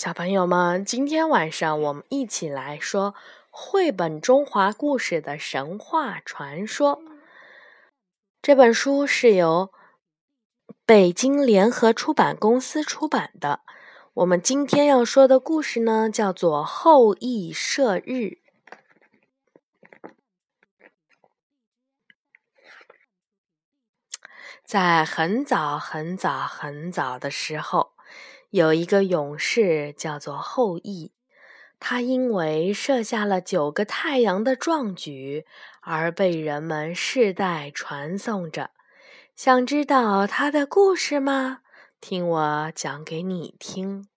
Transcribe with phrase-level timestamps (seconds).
[0.00, 3.16] 小朋友们，今天晚上我们一起来说
[3.50, 7.02] 绘本《中华故事的神话传说》。
[8.40, 9.72] 这本书是由
[10.86, 13.62] 北京联合出版公司出版的。
[14.14, 18.12] 我们今天要说的故事呢，叫做《后羿射日》。
[24.64, 27.97] 在很早很早很早的时候。
[28.50, 31.12] 有一个勇士叫做后羿，
[31.78, 35.44] 他因为射下了九个太阳的壮举
[35.82, 38.70] 而被人们世代传颂着。
[39.36, 41.60] 想知道他的故事吗？
[42.00, 44.08] 听我讲给你听。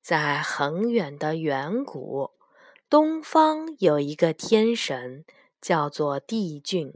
[0.00, 2.30] 在很远的远古，
[2.88, 5.24] 东方有一个天神
[5.60, 6.94] 叫做帝俊，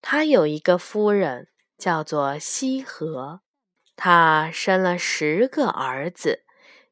[0.00, 3.40] 他有一个夫人叫做羲和。
[4.02, 6.42] 他生了十个儿子，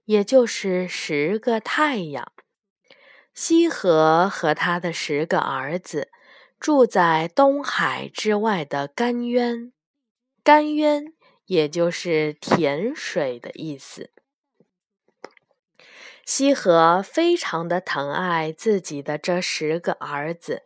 [0.05, 2.31] 也就是十个太阳。
[3.33, 6.11] 羲和和他的十个儿子
[6.61, 9.73] 住在东海之外的甘渊，
[10.45, 11.15] 甘渊
[11.47, 14.11] 也就是甜水的意思。
[16.27, 20.65] 羲和非常的疼爱自己的这十个儿子，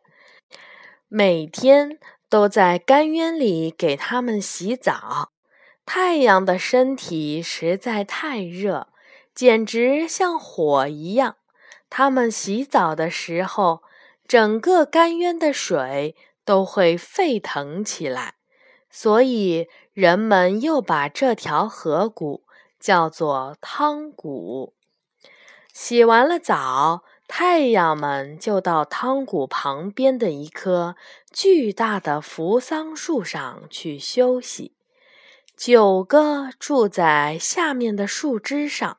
[1.06, 5.30] 每天都在甘渊里给他们洗澡。
[5.84, 8.88] 太阳的身体实在太热，
[9.34, 11.36] 简直像火一样。
[11.90, 13.82] 他们洗澡的时候，
[14.26, 18.34] 整个甘渊的水都会沸腾起来，
[18.88, 22.44] 所以人们又把这条河谷
[22.80, 24.74] 叫做汤谷。
[25.74, 30.96] 洗完了澡，太阳们就到汤谷旁边的一棵
[31.30, 34.74] 巨大的扶桑树上去休息。
[35.64, 38.98] 九个住在下面的树枝上，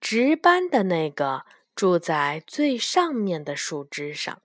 [0.00, 1.42] 值班的那个
[1.74, 4.40] 住在最上面的树枝上。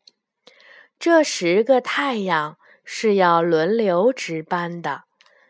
[0.98, 5.04] 这十个太阳是要轮流值班的。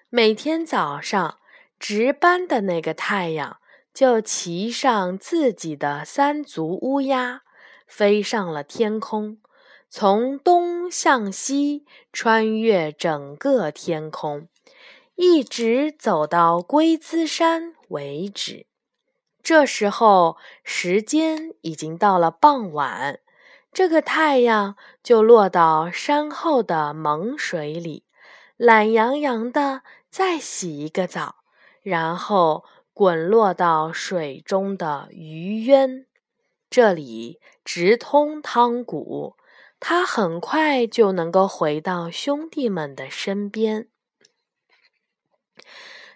[0.09, 1.39] 每天早上，
[1.79, 3.59] 值班的那个太阳
[3.93, 7.43] 就骑上自己的三足乌鸦，
[7.87, 9.37] 飞上了天空，
[9.89, 14.49] 从东向西穿越整个天空。
[15.25, 18.67] 一直走到龟兹山为止。
[19.41, 20.35] 这时候，
[20.65, 23.21] 时间已经到了傍晚，
[23.71, 28.03] 这个太阳就落到山后的蒙水里，
[28.57, 31.35] 懒洋洋的再洗一个澡，
[31.81, 36.05] 然后滚落到水中的鱼渊。
[36.69, 39.37] 这里直通汤谷，
[39.79, 43.87] 他很快就能够回到兄弟们的身边。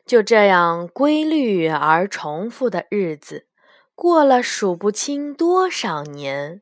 [0.05, 3.45] 就这样规律而重复的日子，
[3.93, 6.61] 过了数不清多少年。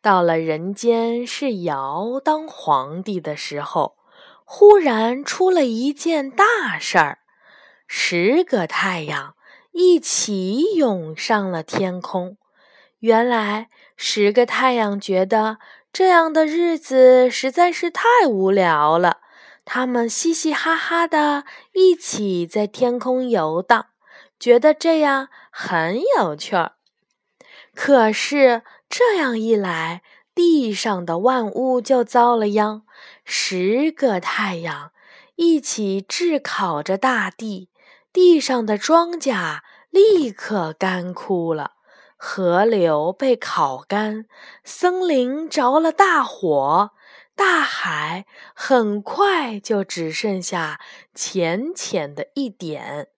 [0.00, 3.96] 到了人间是尧当皇帝的时候，
[4.44, 7.18] 忽然出了一件大事儿：
[7.88, 9.34] 十个太阳
[9.72, 12.36] 一起涌上了天空。
[13.00, 15.58] 原来，十个太阳觉得
[15.92, 19.18] 这样的日子实在是太无聊了。
[19.66, 21.44] 他们嘻嘻哈哈的
[21.74, 23.86] 一起在天空游荡，
[24.38, 26.76] 觉得这样很有趣儿。
[27.74, 30.02] 可是这样一来，
[30.34, 32.84] 地上的万物就遭了殃。
[33.24, 34.92] 十个太阳
[35.34, 37.68] 一起炙烤着大地，
[38.12, 39.58] 地上的庄稼
[39.90, 41.72] 立刻干枯了，
[42.16, 44.26] 河流被烤干，
[44.62, 46.92] 森林着了大火。
[47.36, 48.24] 大海
[48.54, 50.80] 很快就只剩下
[51.14, 53.08] 浅浅的一点，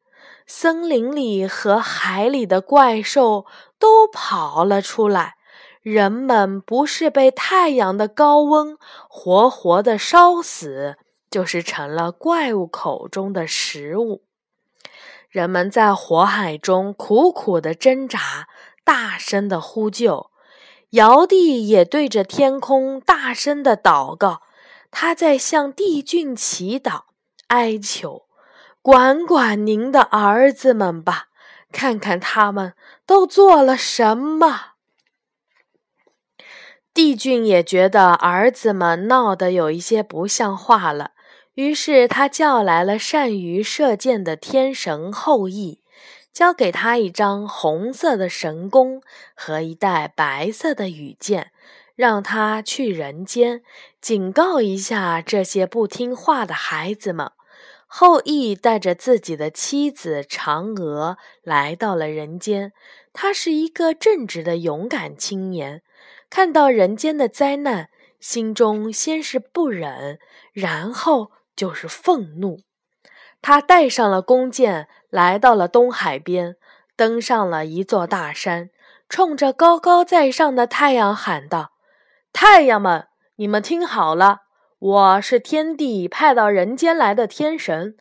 [0.45, 3.47] 森林里和海里的怪兽
[3.79, 5.37] 都跑了出来。
[5.81, 8.77] 人们不是被太阳的高温
[9.09, 10.97] 活活的烧死，
[11.31, 14.25] 就是成了怪物口中的食物。
[15.31, 18.49] 人们在火海中苦苦的挣扎，
[18.83, 20.31] 大声的呼救。
[20.91, 24.41] 尧帝也对着天空大声的祷告，
[24.91, 27.03] 他在向帝俊祈祷、
[27.49, 28.23] 哀求
[28.81, 31.27] ：“管管您的儿子们吧，
[31.71, 32.73] 看看他们
[33.05, 34.73] 都做了什么。”
[36.95, 41.13] 帝俊也觉得儿子们闹得有一些不像话了，
[41.53, 45.83] 于是他叫来了善于射箭的天神后羿。
[46.33, 49.03] 交给他一张红色的神弓
[49.35, 51.51] 和一袋白色的羽箭，
[51.97, 53.63] 让他去人间
[54.01, 57.33] 警告一下这些不听话的孩子们。
[57.91, 62.73] 后羿带着自己的妻子嫦娥来到了人间。
[63.15, 65.83] 他是一个正直的勇敢青年，
[66.31, 67.89] 看到人间的灾难，
[68.21, 70.21] 心中先是不忍，
[70.53, 72.61] 然后就是愤怒。
[73.41, 76.57] 他带上了弓箭，来到了东海边，
[76.97, 78.71] 登上了一座大山，
[79.09, 81.73] 冲着高高在上的太阳喊道
[82.33, 84.43] ：“太阳们，你们听好了！”
[84.81, 87.97] 我是天帝派到人间来的天神，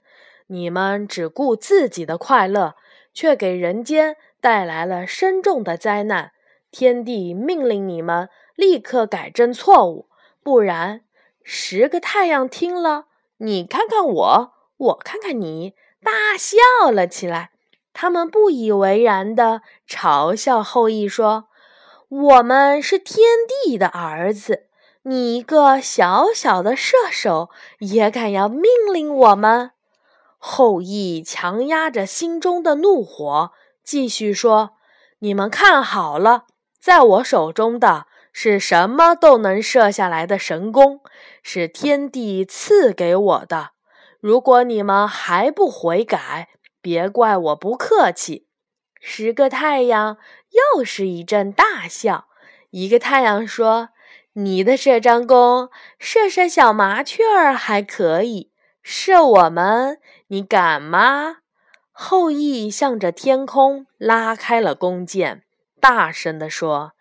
[0.48, 2.76] 你们只顾自己的快乐，
[3.14, 6.34] 却给人间带来了深重的灾难。
[6.70, 10.10] 天帝命令你们立刻改正错误，
[10.44, 11.02] 不然……
[11.42, 13.06] 十个太阳听了，
[13.38, 17.52] 你看看我，我看看你，大笑了起来。
[17.94, 21.46] 他们不以为然地嘲笑后羿说
[22.10, 23.28] ：“我们是天
[23.64, 24.68] 帝的儿子。”
[25.04, 28.64] 你一个小小的射手，也敢要命
[28.94, 29.72] 令我们？
[30.38, 33.52] 后羿强压着心中的怒火，
[33.84, 34.72] 继续说
[35.20, 36.46] ：“你们看好了，
[36.80, 41.00] 在我手中的是什么都能射下来的神弓，
[41.42, 43.72] 是天帝赐给我的。
[44.20, 46.50] 如果你们还不悔改，
[46.82, 48.48] 别怪我不客气。”
[49.00, 50.18] 十个太阳
[50.76, 52.28] 又是一阵大笑。
[52.72, 53.90] 一个太阳说。
[54.40, 58.52] 你的这张弓射射小麻雀儿还可以，
[58.84, 59.98] 射我们，
[60.28, 61.38] 你敢吗？
[61.92, 65.42] 后羿向着天空拉开了弓箭，
[65.82, 66.92] 大声地说：“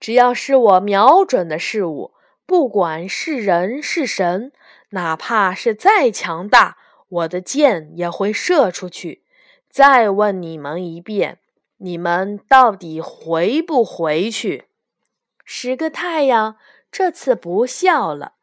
[0.00, 2.12] 只要是我瞄准的事物，
[2.44, 4.50] 不管是人是神，
[4.94, 9.24] 哪怕是再强大，我的箭也会射出去。
[9.68, 11.40] 再问你们一遍，
[11.78, 14.68] 你们到底回不回去？”
[15.44, 16.56] 十个太阳
[16.90, 18.34] 这次不笑了，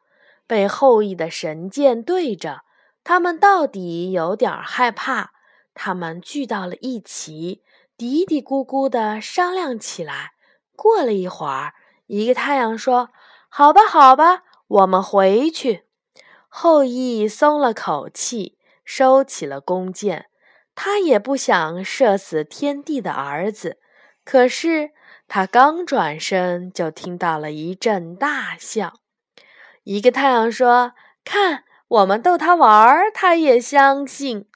[0.46, 2.64] 被后羿的神箭对着，
[3.02, 5.32] 他们到底有点害怕。
[5.74, 7.62] 他们聚到了一起，
[7.96, 10.32] 嘀嘀咕咕地商量起来。
[10.76, 11.72] 过了一会儿，
[12.06, 13.08] 一个太阳说
[13.48, 15.84] ：“好吧，好吧，我们回去。”
[16.54, 20.26] 后羿松了口气，收起了弓箭。
[20.74, 23.78] 他也不想射死天帝的儿子，
[24.22, 24.90] 可是。
[25.28, 28.92] 他刚转身，就听到了一阵大笑。
[29.84, 30.92] 一个太阳说
[31.24, 34.46] ：“看，我们逗他玩儿，他也相信。”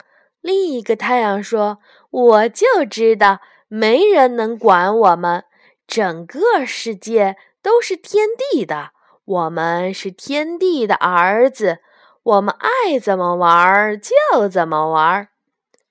[0.43, 1.79] 另一个太阳说
[2.11, 5.45] ：“我就知道，没人能管我们。
[5.87, 8.91] 整个世界都是天地的，
[9.25, 11.79] 我们是天地的儿子，
[12.27, 15.29] 我们爱怎么玩就怎么玩。”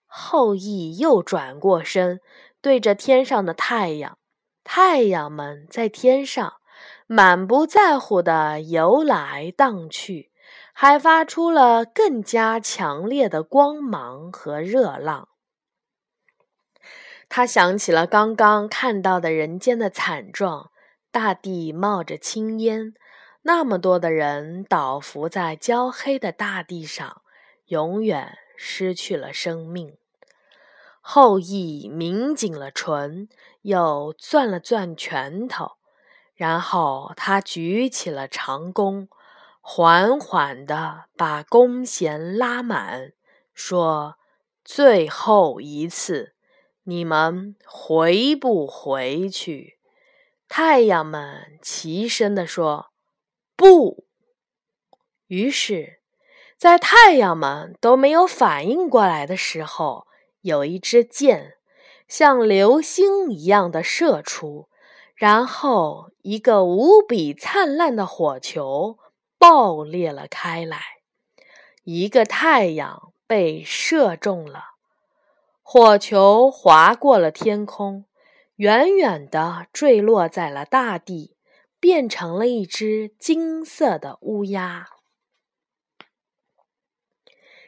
[0.06, 2.20] 后羿又转过身，
[2.62, 4.18] 对着天上的太阳。
[4.66, 6.56] 太阳们在天上
[7.08, 10.32] 满不在乎地游来荡去，
[10.74, 15.30] 还发出了更加强烈的光芒和热浪。
[17.30, 20.72] 他想起了刚刚看到的人间的惨状：
[21.12, 22.94] 大地冒着青烟，
[23.48, 27.22] 那么多的人倒伏在焦黑的大地上，
[27.68, 29.98] 永远失去了生命。
[31.00, 33.30] 后羿抿紧了唇，
[33.62, 35.74] 又攥了攥拳头，
[36.34, 39.08] 然后他举起了长弓，
[39.62, 43.14] 缓缓地把弓弦拉满，
[43.54, 44.16] 说
[44.66, 46.34] ：“最后一次，
[46.86, 49.78] 你们回不回去？”
[50.50, 52.88] 太阳们齐声地说
[53.56, 54.06] ：“不。”
[55.28, 56.00] 于是，
[56.58, 60.08] 在太阳们都没有反应过来的时候。
[60.42, 61.56] 有一支箭，
[62.08, 64.70] 像流星一样的射出，
[65.16, 69.00] 然后一个无比灿烂的火球
[69.40, 70.80] 爆裂了开来。
[71.84, 74.66] 一个太阳被射中了，
[75.64, 78.06] 火球划过了天空，
[78.58, 81.35] 远远地坠落在了大地，
[81.86, 84.88] 变成了一只金色的乌鸦。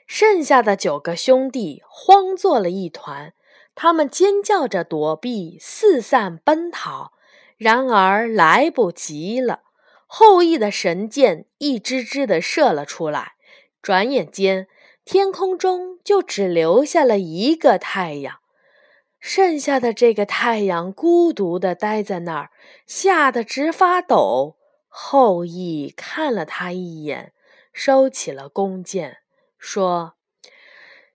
[0.07, 3.35] 剩下的九个兄弟慌作了一团，
[3.75, 7.11] 他们尖叫着躲避，四散奔逃。
[7.57, 9.61] 然而来不及了，
[10.07, 13.33] 后羿的神箭一支支的射了出来。
[13.83, 14.67] 转眼间，
[15.05, 18.39] 天空中就只留下了一个太阳。
[19.19, 22.51] 剩下的这个太阳孤独的待在那儿，
[22.85, 24.57] 吓得直发抖。
[24.87, 27.33] 后羿看了他一眼，
[27.73, 29.19] 收起了弓箭。
[29.57, 30.15] 说：“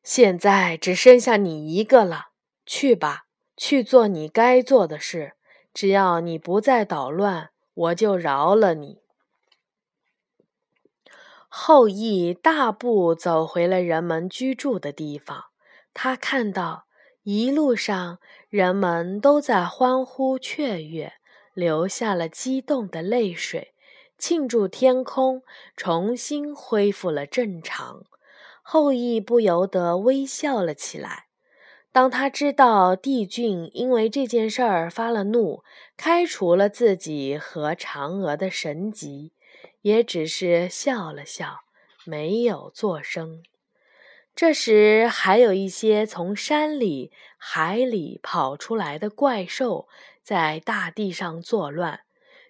[0.03, 2.31] 现在只剩下你一个了，
[2.67, 5.35] 去吧，去做你该做的事。
[5.73, 9.01] 只要你不再捣乱，我就饶了你。”
[11.49, 15.47] 后羿大步走回了人们居住的地方。
[15.95, 16.87] 他看到
[17.25, 21.13] 一路上人们都在欢呼雀跃，
[21.55, 23.75] 流下了激动的泪水，
[24.19, 25.43] 庆祝天空
[25.77, 28.05] 重新恢复了正常。
[28.63, 31.27] 后羿不由得微笑了起来。
[31.93, 35.63] 当他知道帝俊因为这件事儿发了怒，
[35.97, 39.33] 开除了自己和嫦娥的神级，
[39.83, 41.61] 也只是笑了笑，
[42.05, 43.43] 没有作声。
[44.35, 49.89] 这时，还有一些从山里、海里跑出来的怪兽
[50.23, 52.01] 在大地上作乱。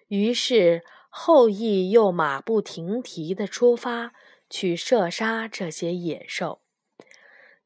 [0.07, 4.13] 于是，后羿又马不停蹄地出发
[4.49, 6.61] 去射杀这些野兽。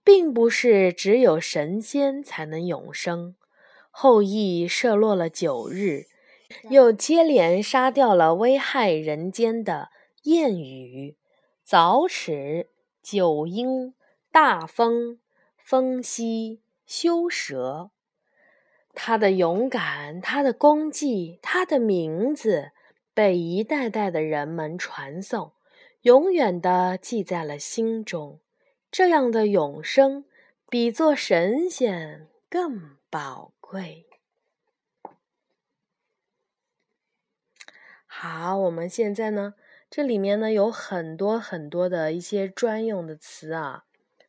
[0.08, 3.36] 并不是只有神仙才能永生。
[3.92, 6.06] 后羿射落了九日，
[6.70, 9.90] 又接连杀掉了危害人间的
[10.24, 11.18] 燕羽、
[11.62, 12.70] 早齿、
[13.04, 13.94] 九婴、
[14.40, 15.20] 大风、
[15.58, 17.90] 风息、修蛇。
[18.94, 22.70] 他的勇敢，他的功绩，他的名字，
[23.16, 25.54] 被一代代的人们传颂，
[26.02, 28.40] 永远的记在了心中。
[28.92, 30.26] 这样的永生，
[30.70, 34.06] 比做神仙更宝贵。
[38.06, 39.56] 好，我们现在呢，
[39.90, 43.86] 这里面呢有很多很多的一些专用的词啊。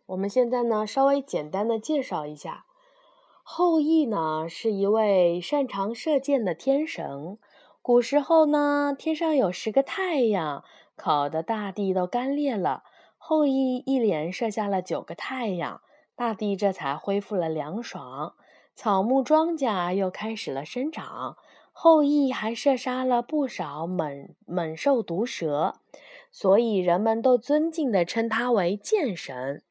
[0.09, 2.65] 我们现在呢，稍微简单的介绍一下。
[3.43, 7.37] 后羿呢，是一位擅长射箭的天神。
[7.83, 10.65] 古时候呢，天上有十个太阳，
[10.97, 12.85] 烤的大地都干裂了。
[13.19, 15.83] 后羿一连射下了九个太阳，
[16.17, 18.33] 大地这才恢复了凉爽，
[18.75, 21.37] 草木庄稼又开始了生长。
[21.73, 25.75] 后羿还射杀了不少猛猛兽毒蛇，
[26.33, 29.63] 所以人们都尊敬的称他为箭神。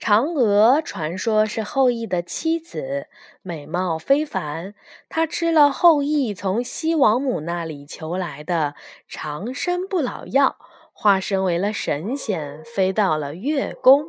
[0.00, 3.08] 嫦娥传说是后羿的妻子，
[3.42, 4.74] 美貌非凡。
[5.10, 8.74] 她吃了后羿从西王母那里求来的
[9.06, 10.56] 长生不老药。
[10.94, 14.06] 化身为了神仙，飞到了月宫。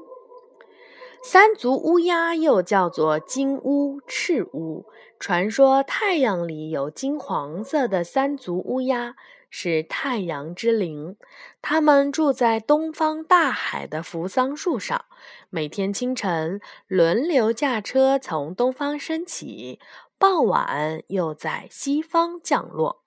[1.24, 4.86] 三足乌鸦又叫做金乌、赤乌，
[5.20, 9.16] 传说太阳里有金黄色的三足乌鸦，
[9.52, 11.18] 是太阳之灵。
[11.62, 15.06] 它们住在东方大海的扶桑树上，
[15.52, 19.80] 每天清晨轮流驾车从东方升起，
[20.18, 23.04] 傍晚又在西方降落。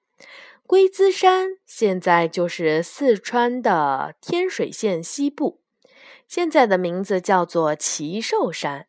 [0.67, 5.61] 龟兹山现在就是四川的天水县西部，
[6.29, 8.87] 现在的名字叫做奇寿山。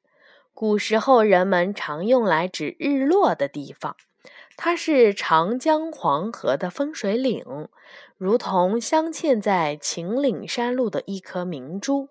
[0.54, 3.98] 古时候人们常用来指日落的地方，
[4.58, 7.68] 它是长江黄河的分水岭，
[8.18, 12.10] 如同镶嵌在秦岭山路的一颗明珠，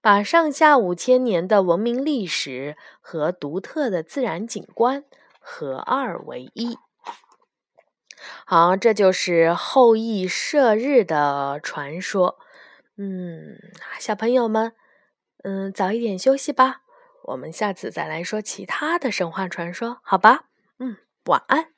[0.00, 5.04] 把上下五千年的文明历史和独特的自然景观
[5.38, 6.78] 合二为一。
[8.44, 12.38] 好，这就是后羿射日的传说。
[12.96, 13.58] 嗯，
[13.98, 14.72] 小朋友们，
[15.44, 16.82] 嗯，早一点休息吧。
[17.24, 20.46] 我们下次再来说其他的神话传说，好吧？
[20.78, 20.96] 嗯，
[21.26, 21.68] 晚安。